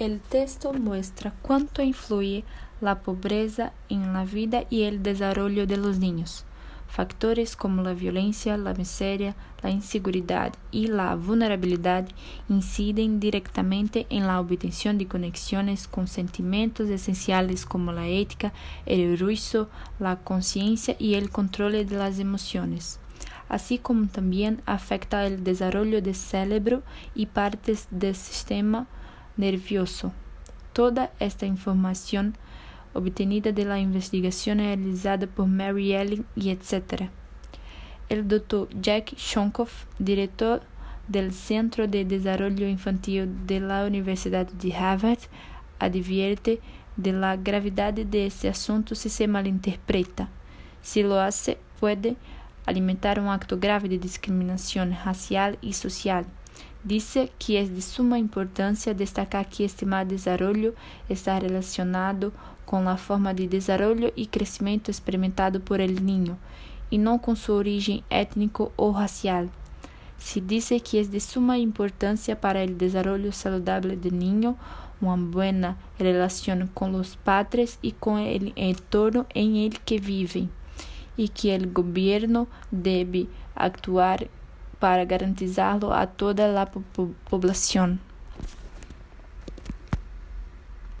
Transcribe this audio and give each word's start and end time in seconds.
El 0.00 0.18
texto 0.22 0.72
muestra 0.72 1.34
cuánto 1.42 1.82
influye 1.82 2.42
la 2.80 3.02
pobreza 3.02 3.74
en 3.90 4.14
la 4.14 4.24
vida 4.24 4.64
y 4.70 4.84
el 4.84 5.02
desarrollo 5.02 5.66
de 5.66 5.76
los 5.76 5.98
niños. 5.98 6.46
Factores 6.88 7.54
como 7.54 7.82
la 7.82 7.92
violencia, 7.92 8.56
la 8.56 8.72
miseria, 8.72 9.36
la 9.62 9.68
inseguridad 9.68 10.54
y 10.70 10.86
la 10.86 11.14
vulnerabilidad 11.16 12.08
inciden 12.48 13.20
directamente 13.20 14.06
en 14.08 14.26
la 14.26 14.40
obtención 14.40 14.96
de 14.96 15.06
conexiones 15.06 15.86
con 15.86 16.08
sentimientos 16.08 16.88
esenciales 16.88 17.66
como 17.66 17.92
la 17.92 18.08
ética, 18.08 18.54
el 18.86 19.18
juicio, 19.20 19.68
la 19.98 20.16
conciencia 20.16 20.96
y 20.98 21.16
el 21.16 21.28
control 21.28 21.72
de 21.72 21.96
las 21.96 22.18
emociones 22.18 22.98
así 23.50 23.78
como 23.78 24.06
también 24.06 24.62
afecta 24.64 25.26
el 25.26 25.42
desarrollo 25.42 26.00
del 26.00 26.14
cerebro 26.14 26.84
y 27.16 27.26
partes 27.26 27.88
del 27.90 28.14
sistema 28.14 28.86
nervioso. 29.40 30.12
Toda 30.72 31.10
esta 31.18 31.46
información 31.46 32.34
obtenida 32.94 33.52
de 33.52 33.64
la 33.64 33.78
investigación 33.78 34.58
realizada 34.58 35.26
por 35.26 35.46
Mary 35.46 35.94
Ellen 35.94 36.26
y 36.36 36.50
etc. 36.50 37.08
El 38.08 38.28
doctor 38.28 38.68
Jack 38.80 39.14
Shonkoff, 39.16 39.86
director 39.98 40.62
del 41.08 41.32
Centro 41.32 41.88
de 41.88 42.04
Desarrollo 42.04 42.68
Infantil 42.68 43.46
de 43.46 43.60
la 43.60 43.84
Universidad 43.84 44.46
de 44.46 44.74
Harvard, 44.74 45.18
advierte 45.78 46.60
de 46.96 47.12
la 47.12 47.36
gravedad 47.36 47.94
de 47.94 48.26
este 48.26 48.48
asunto 48.48 48.94
si 48.94 49.08
se 49.08 49.26
malinterpreta. 49.26 50.28
Si 50.82 51.02
lo 51.02 51.18
hace, 51.18 51.58
puede 51.78 52.16
alimentar 52.66 53.18
un 53.18 53.28
acto 53.28 53.58
grave 53.58 53.88
de 53.88 53.98
discriminación 53.98 54.96
racial 55.04 55.58
y 55.60 55.72
social. 55.72 56.26
Dice 56.82 57.30
que 57.38 57.60
es 57.60 57.74
de 57.74 57.82
suma 57.82 58.18
importancia 58.18 58.94
destacar 58.94 59.48
que 59.48 59.66
este 59.66 59.84
mal 59.84 60.08
desarrollo 60.08 60.74
está 61.10 61.38
relacionado 61.38 62.32
con 62.64 62.86
la 62.86 62.96
forma 62.96 63.34
de 63.34 63.48
desarrollo 63.48 64.12
y 64.16 64.28
crecimiento 64.28 64.90
experimentado 64.90 65.60
por 65.60 65.82
el 65.82 66.06
niño, 66.06 66.38
y 66.88 66.96
no 66.96 67.20
con 67.20 67.36
su 67.36 67.52
origen 67.52 68.02
étnico 68.08 68.72
o 68.76 68.98
racial. 68.98 69.50
Se 70.16 70.40
dice 70.40 70.80
que 70.80 71.00
es 71.00 71.10
de 71.10 71.20
suma 71.20 71.58
importancia 71.58 72.40
para 72.40 72.62
el 72.62 72.78
desarrollo 72.78 73.32
saludable 73.32 73.96
del 73.96 74.18
niño 74.18 74.56
una 75.00 75.16
buena 75.16 75.76
relación 75.98 76.70
con 76.72 76.92
los 76.92 77.16
padres 77.16 77.78
y 77.82 77.92
con 77.92 78.18
el 78.18 78.52
entorno 78.56 79.26
en 79.34 79.56
el 79.56 79.80
que 79.80 79.98
viven, 79.98 80.50
y 81.16 81.28
que 81.28 81.54
el 81.54 81.72
gobierno 81.72 82.48
debe 82.70 83.26
actuar 83.54 84.28
para 84.80 85.04
garantizarlo 85.04 85.94
a 85.94 86.08
toda 86.08 86.48
la 86.48 86.66
población. 87.30 88.00